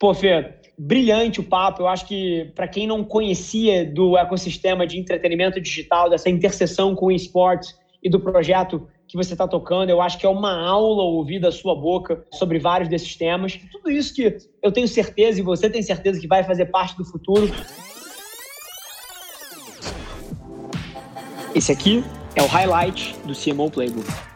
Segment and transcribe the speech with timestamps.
[0.00, 1.82] Pô, Fê, brilhante o papo.
[1.82, 7.06] Eu acho que, para quem não conhecia do ecossistema de entretenimento digital, dessa interseção com
[7.06, 11.02] o esportes e do projeto que você está tocando, eu acho que é uma aula
[11.02, 13.60] ouvir da sua boca sobre vários desses temas.
[13.70, 17.04] Tudo isso que eu tenho certeza e você tem certeza que vai fazer parte do
[17.04, 17.52] futuro.
[21.54, 22.02] Esse aqui
[22.34, 24.29] é o highlight do CMO Playbook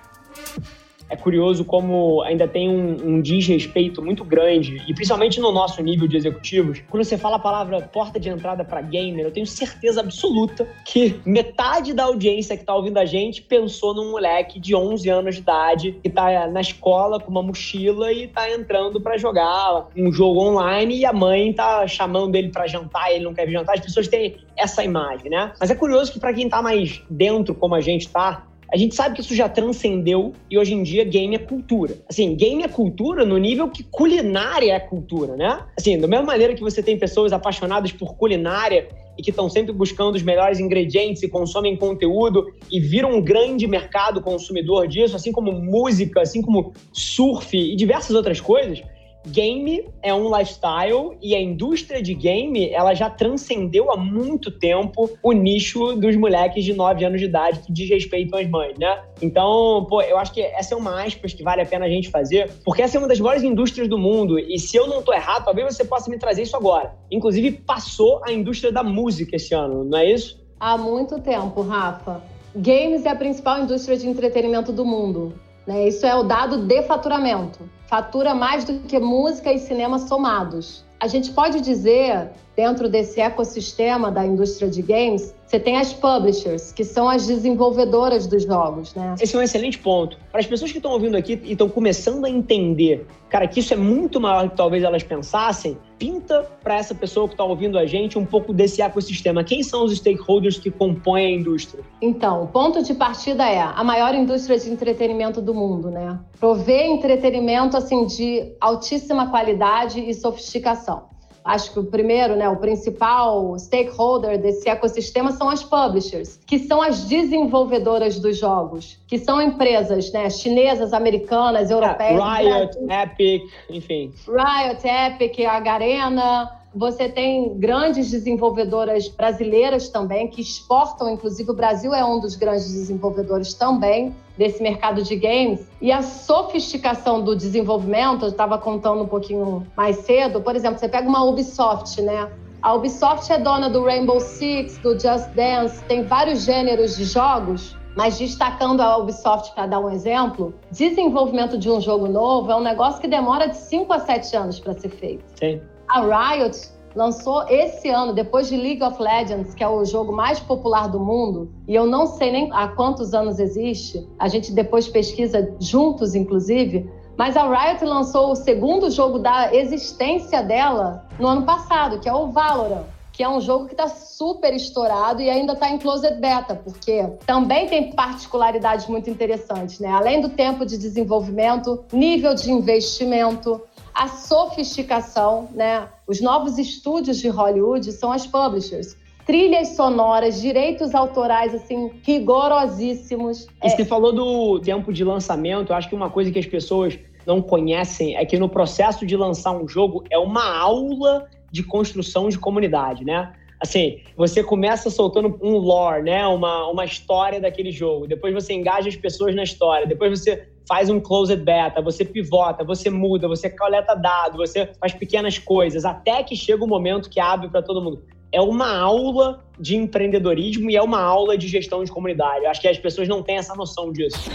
[1.14, 6.08] é curioso como ainda tem um, um desrespeito muito grande, e principalmente no nosso nível
[6.08, 10.00] de executivos, quando você fala a palavra porta de entrada para gamer, eu tenho certeza
[10.00, 15.08] absoluta que metade da audiência que está ouvindo a gente pensou num moleque de 11
[15.08, 19.88] anos de idade que está na escola com uma mochila e está entrando para jogar
[19.96, 23.52] um jogo online e a mãe está chamando ele para jantar, ele não quer vir
[23.52, 23.76] jantar.
[23.76, 25.52] As pessoas têm essa imagem, né?
[25.60, 28.94] Mas é curioso que para quem está mais dentro, como a gente está, a gente
[28.94, 31.96] sabe que isso já transcendeu e hoje em dia game é cultura.
[32.08, 35.60] Assim, game é cultura no nível que culinária é cultura, né?
[35.78, 39.72] Assim, da mesma maneira que você tem pessoas apaixonadas por culinária e que estão sempre
[39.72, 45.30] buscando os melhores ingredientes e consomem conteúdo e viram um grande mercado consumidor disso, assim
[45.30, 48.82] como música, assim como surf e diversas outras coisas,
[49.26, 55.10] game é um lifestyle e a indústria de game ela já transcendeu há muito tempo
[55.22, 59.02] o nicho dos moleques de 9 anos de idade que desrespeitam as mães, né?
[59.22, 62.10] Então, pô, eu acho que essa é uma aspas que vale a pena a gente
[62.10, 65.12] fazer, porque essa é uma das maiores indústrias do mundo e se eu não tô
[65.12, 66.94] errado, talvez você possa me trazer isso agora.
[67.10, 70.42] Inclusive, passou a indústria da música esse ano, não é isso?
[70.58, 72.22] Há muito tempo, Rafa.
[72.54, 75.34] Games é a principal indústria de entretenimento do mundo.
[75.66, 75.88] Né?
[75.88, 77.68] Isso é o dado de faturamento.
[77.86, 80.84] Fatura mais do que música e cinema somados.
[81.00, 86.72] A gente pode dizer, dentro desse ecossistema da indústria de games, você tem as publishers,
[86.72, 89.14] que são as desenvolvedoras dos jogos, né?
[89.20, 90.18] Esse é um excelente ponto.
[90.30, 93.72] Para as pessoas que estão ouvindo aqui e estão começando a entender, cara, que isso
[93.72, 97.78] é muito maior do que talvez elas pensassem, pinta para essa pessoa que está ouvindo
[97.78, 99.44] a gente um pouco desse ecossistema.
[99.44, 101.84] Quem são os stakeholders que compõem a indústria?
[102.00, 106.18] Então, o ponto de partida é a maior indústria de entretenimento do mundo, né?
[106.40, 111.13] Prover entretenimento assim de altíssima qualidade e sofisticação
[111.44, 116.80] acho que o primeiro, né, o principal stakeholder desse ecossistema são as publishers, que são
[116.80, 122.20] as desenvolvedoras dos jogos, que são empresas, né, chinesas, americanas, europeias.
[122.22, 124.12] Riot, Epic, enfim.
[124.26, 131.94] Riot, Epic, a Garena, você tem grandes desenvolvedoras brasileiras também, que exportam, inclusive o Brasil
[131.94, 135.66] é um dos grandes desenvolvedores também desse mercado de games.
[135.80, 140.88] E a sofisticação do desenvolvimento, eu estava contando um pouquinho mais cedo, por exemplo, você
[140.88, 142.30] pega uma Ubisoft, né?
[142.60, 147.76] A Ubisoft é dona do Rainbow Six, do Just Dance, tem vários gêneros de jogos
[147.96, 152.60] mas destacando a Ubisoft para dar um exemplo, desenvolvimento de um jogo novo é um
[152.60, 155.24] negócio que demora de 5 a 7 anos para ser feito.
[155.38, 155.60] Sim.
[155.88, 156.56] A Riot
[156.94, 161.00] lançou esse ano, depois de League of Legends, que é o jogo mais popular do
[161.00, 166.14] mundo, e eu não sei nem há quantos anos existe, a gente depois pesquisa juntos,
[166.14, 172.08] inclusive, mas a Riot lançou o segundo jogo da existência dela no ano passado, que
[172.08, 172.84] é o Valorant
[173.14, 177.06] que é um jogo que está super estourado e ainda está em closed beta, porque
[177.24, 179.88] também tem particularidades muito interessantes, né?
[179.88, 183.62] Além do tempo de desenvolvimento, nível de investimento,
[183.94, 185.88] a sofisticação, né?
[186.08, 188.96] Os novos estúdios de Hollywood são as publishers.
[189.24, 193.46] Trilhas sonoras, direitos autorais, assim, rigorosíssimos.
[193.62, 193.84] E você é...
[193.84, 198.16] falou do tempo de lançamento, eu acho que uma coisa que as pessoas não conhecem
[198.16, 203.04] é que no processo de lançar um jogo é uma aula de construção de comunidade,
[203.04, 203.32] né?
[203.60, 206.26] Assim, você começa soltando um lore, né?
[206.26, 208.08] Uma, uma história daquele jogo.
[208.08, 209.86] Depois você engaja as pessoas na história.
[209.86, 214.92] Depois você faz um closed beta, você pivota, você muda, você coleta dados, você faz
[214.94, 218.02] pequenas coisas, até que chega o momento que abre para todo mundo.
[218.32, 222.44] É uma aula de empreendedorismo e é uma aula de gestão de comunidade.
[222.44, 224.28] Eu acho que as pessoas não têm essa noção disso.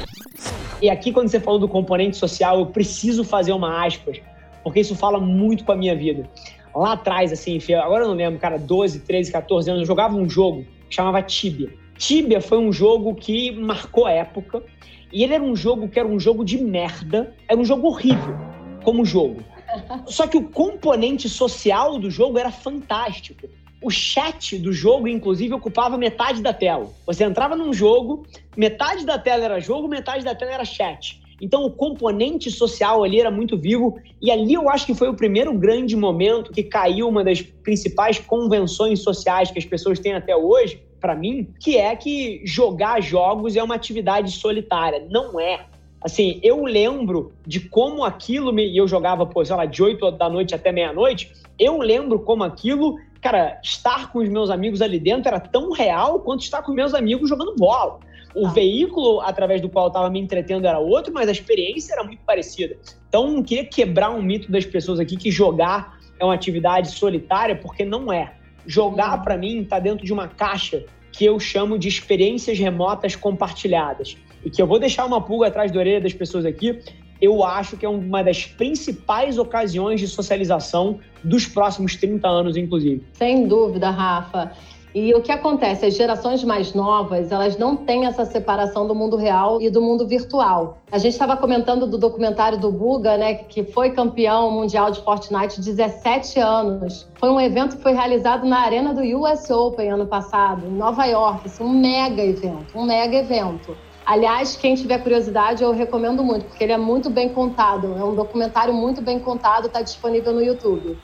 [0.81, 4.21] E aqui, quando você falou do componente social, eu preciso fazer uma aspas,
[4.63, 6.29] porque isso fala muito com a minha vida.
[6.75, 10.29] Lá atrás, assim, agora eu não lembro, cara, 12, 13, 14 anos, eu jogava um
[10.29, 11.69] jogo que chamava Tibia.
[11.97, 14.63] Tibia foi um jogo que marcou época
[15.11, 18.37] e ele era um jogo que era um jogo de merda, era um jogo horrível
[18.83, 19.43] como jogo.
[20.07, 23.47] Só que o componente social do jogo era fantástico.
[23.81, 26.91] O chat do jogo, inclusive, ocupava metade da tela.
[27.05, 28.25] Você entrava num jogo,
[28.55, 31.21] metade da tela era jogo, metade da tela era chat.
[31.41, 35.13] Então o componente social ali era muito vivo e ali eu acho que foi o
[35.13, 40.35] primeiro grande momento que caiu uma das principais convenções sociais que as pessoas têm até
[40.35, 45.07] hoje, para mim, que é que jogar jogos é uma atividade solitária.
[45.09, 45.65] Não é.
[46.01, 48.65] Assim, eu lembro de como aquilo me.
[48.65, 51.31] E eu jogava, pô, sei lá, de 8 da noite até meia-noite.
[51.57, 56.19] Eu lembro como aquilo, cara, estar com os meus amigos ali dentro era tão real
[56.21, 57.99] quanto estar com meus amigos jogando bola.
[58.35, 58.51] O ah.
[58.51, 62.21] veículo através do qual eu estava me entretendo era outro, mas a experiência era muito
[62.23, 62.77] parecida.
[63.07, 67.55] Então, não queria quebrar um mito das pessoas aqui que jogar é uma atividade solitária,
[67.55, 68.33] porque não é.
[68.67, 69.23] Jogar, uhum.
[69.23, 74.49] para mim, está dentro de uma caixa que eu chamo de experiências remotas compartilhadas e
[74.49, 76.79] que eu vou deixar uma pulga atrás da orelha das pessoas aqui,
[77.21, 83.03] eu acho que é uma das principais ocasiões de socialização dos próximos 30 anos, inclusive.
[83.13, 84.51] Sem dúvida, Rafa.
[84.93, 85.85] E o que acontece?
[85.85, 90.07] As gerações mais novas, elas não têm essa separação do mundo real e do mundo
[90.07, 90.79] virtual.
[90.91, 95.61] A gente estava comentando do documentário do Buga, né, que foi campeão mundial de Fortnite
[95.61, 97.07] 17 anos.
[97.19, 101.05] Foi um evento que foi realizado na arena do US Open ano passado, em Nova
[101.05, 101.41] York.
[101.45, 103.77] Assim, um mega evento, um mega evento.
[104.09, 107.95] Aliás, quem tiver curiosidade, eu recomendo muito, porque ele é muito bem contado.
[107.95, 110.97] É um documentário muito bem contado, está disponível no YouTube.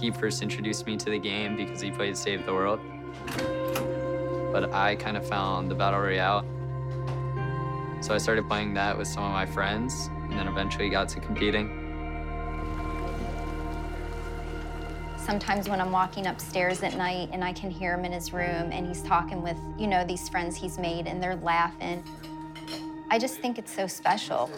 [0.00, 2.80] He first introduced me to the game because he played Save the World.
[4.52, 6.44] But I kind of found the Battle Royale.
[8.00, 11.20] So I started playing that with some of my friends, and then eventually got to
[11.20, 11.79] competing.
[15.30, 18.72] Sometimes when I'm walking upstairs at night and I can hear him in his room
[18.72, 22.02] and he's talking with, you know, these friends he's made and they're laughing.
[23.12, 24.50] I just think it's so special.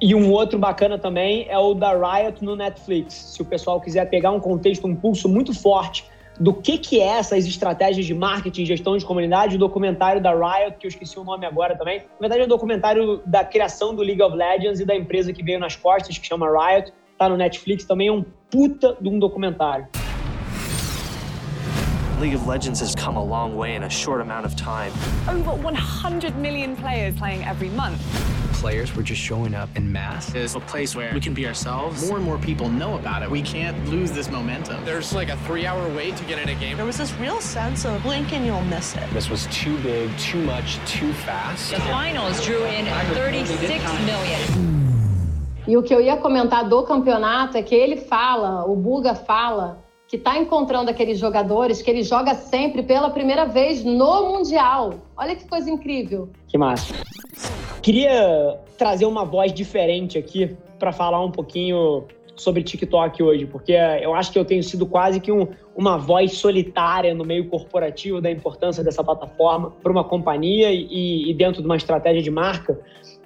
[0.00, 3.12] E um outro bacana também é o da Riot no Netflix.
[3.12, 6.06] Se o pessoal quiser pegar um contexto, um pulso muito forte
[6.40, 10.78] do que, que é essas estratégias de marketing, gestão de comunidade, o documentário da Riot,
[10.78, 11.98] que eu esqueci o nome agora também.
[11.98, 15.42] Na verdade, é o documentário da criação do League of Legends e da empresa que
[15.42, 19.18] veio nas costas, que chama Riot tá no Netflix também, é um puta de um
[19.18, 19.86] documentário.
[22.20, 24.92] League of Legends has come a long way in a short amount of time.
[25.26, 27.98] Over 100 million players playing every month.
[28.52, 30.34] Players were just showing up in mass.
[30.34, 32.06] It's a place where we can be ourselves.
[32.06, 33.30] More and more people know about it.
[33.30, 34.84] We can't lose this momentum.
[34.84, 36.76] There's like a three hour wait to get in a game.
[36.76, 39.08] There was this real sense of blink and you'll miss it.
[39.14, 41.70] This was too big, too much, too fast.
[41.70, 44.79] The finals drew in 36 million.
[45.68, 49.78] E o que eu ia comentar do campeonato é que ele fala, o Buga fala,
[50.08, 54.94] que está encontrando aqueles jogadores que ele joga sempre pela primeira vez no Mundial.
[55.16, 56.28] Olha que coisa incrível.
[56.48, 56.94] Que massa.
[57.80, 64.14] Queria trazer uma voz diferente aqui para falar um pouquinho sobre TikTok hoje, porque eu
[64.14, 65.46] acho que eu tenho sido quase que um,
[65.76, 71.34] uma voz solitária no meio corporativo da importância dessa plataforma para uma companhia e, e,
[71.34, 72.80] dentro de uma estratégia de marca.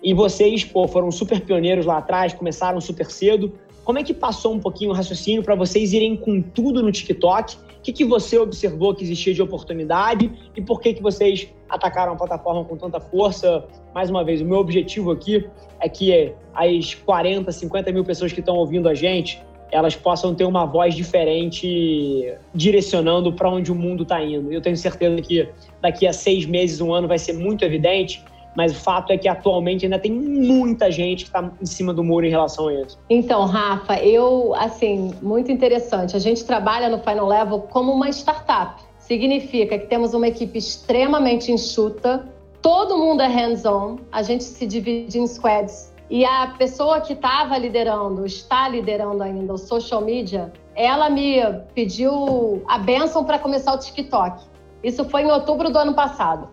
[0.05, 3.55] E vocês, pô, foram super pioneiros lá atrás, começaram super cedo.
[3.85, 7.57] Como é que passou um pouquinho o raciocínio para vocês irem com tudo no TikTok?
[7.57, 12.13] O que, que você observou que existia de oportunidade e por que, que vocês atacaram
[12.13, 13.65] a plataforma com tanta força?
[13.95, 15.49] Mais uma vez, o meu objetivo aqui
[15.81, 19.43] é que as 40, 50 mil pessoas que estão ouvindo a gente,
[19.73, 24.53] elas possam ter uma voz diferente direcionando para onde o mundo está indo.
[24.53, 25.49] Eu tenho certeza que
[25.81, 28.23] daqui a seis meses, um ano, vai ser muito evidente
[28.57, 32.05] mas o fato é que atualmente ainda tem muita gente que está em cima do
[32.05, 32.99] muro em relação a isso.
[33.11, 36.17] Então, Rafa, eu, assim, muito interessante.
[36.17, 38.83] A gente trabalha no Final Level como uma startup.
[38.99, 42.27] Significa que temos uma equipe extremamente enxuta,
[42.63, 45.93] todo mundo é hands-on, a gente se divide em squads.
[46.09, 51.37] E a pessoa que estava liderando, está liderando ainda o social media, ela me
[51.75, 54.45] pediu a benção para começar o TikTok.
[54.83, 56.49] Isso foi em outubro do ano passado.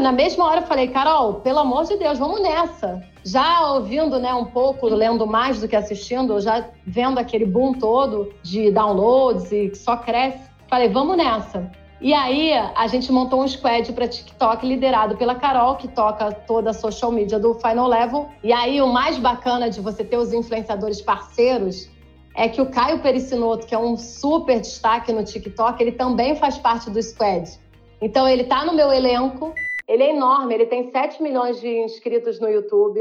[0.00, 3.02] Na mesma hora falei, Carol, pelo amor de Deus, vamos nessa.
[3.24, 8.32] Já ouvindo, né, um pouco, lendo mais do que assistindo, já vendo aquele boom todo
[8.42, 11.70] de downloads e que só cresce, falei, vamos nessa.
[12.00, 16.70] E aí a gente montou um squad para TikTok liderado pela Carol, que toca toda
[16.70, 18.28] a social media do Final Level.
[18.42, 21.88] E aí o mais bacana de você ter os influenciadores parceiros
[22.36, 26.58] é que o Caio Pericinoto, que é um super destaque no TikTok, ele também faz
[26.58, 27.48] parte do squad.
[28.02, 29.54] Então ele está no meu elenco,
[29.86, 33.00] ele é enorme, ele tem 7 milhões de inscritos no YouTube.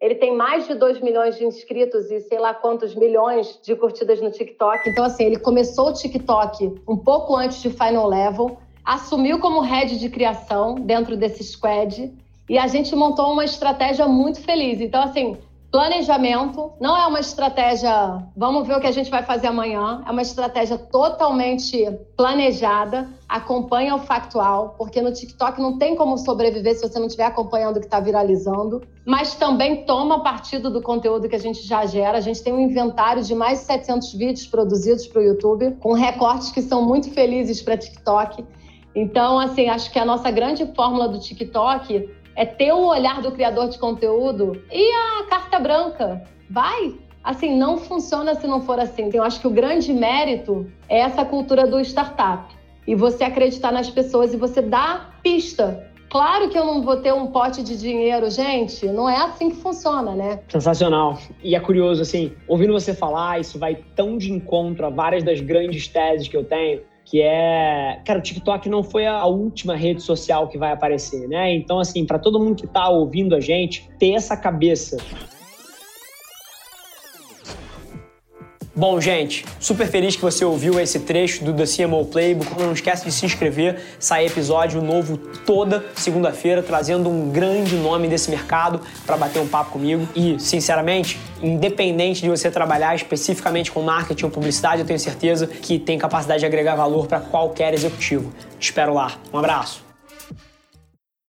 [0.00, 4.20] Ele tem mais de 2 milhões de inscritos e sei lá quantos milhões de curtidas
[4.20, 4.88] no TikTok.
[4.88, 9.98] Então, assim, ele começou o TikTok um pouco antes de Final Level, assumiu como head
[9.98, 12.10] de criação dentro desse squad
[12.48, 14.80] e a gente montou uma estratégia muito feliz.
[14.80, 15.36] Então, assim,
[15.70, 20.10] Planejamento não é uma estratégia, vamos ver o que a gente vai fazer amanhã, é
[20.10, 26.82] uma estratégia totalmente planejada, acompanha o factual, porque no TikTok não tem como sobreviver se
[26.82, 31.36] você não estiver acompanhando o que está viralizando, mas também toma partido do conteúdo que
[31.36, 32.18] a gente já gera.
[32.18, 35.92] A gente tem um inventário de mais de 700 vídeos produzidos para o YouTube, com
[35.92, 38.44] recortes que são muito felizes para TikTok.
[38.92, 43.32] Então, assim, acho que a nossa grande fórmula do TikTok é ter o olhar do
[43.32, 46.22] criador de conteúdo e a carta branca.
[46.48, 46.94] Vai!
[47.22, 49.10] Assim, não funciona se não for assim.
[49.12, 52.54] Eu acho que o grande mérito é essa cultura do startup.
[52.86, 57.14] E você acreditar nas pessoas e você dar pista Claro que eu não vou ter
[57.14, 58.84] um pote de dinheiro, gente.
[58.86, 60.40] Não é assim que funciona, né?
[60.48, 61.16] Sensacional.
[61.40, 65.40] E é curioso, assim, ouvindo você falar, isso vai tão de encontro a várias das
[65.40, 70.00] grandes teses que eu tenho, que é, cara, o TikTok não foi a última rede
[70.00, 71.52] social que vai aparecer, né?
[71.52, 74.96] Então, assim, para todo mundo que tá ouvindo a gente, ter essa cabeça
[78.80, 82.58] Bom, gente, super feliz que você ouviu esse trecho do The CMO Playbook.
[82.58, 88.30] Não esquece de se inscrever, sai episódio novo toda segunda-feira, trazendo um grande nome desse
[88.30, 90.08] mercado para bater um papo comigo.
[90.16, 95.78] E, sinceramente, independente de você trabalhar especificamente com marketing ou publicidade, eu tenho certeza que
[95.78, 98.32] tem capacidade de agregar valor para qualquer executivo.
[98.58, 99.12] Te espero lá.
[99.30, 99.89] Um abraço.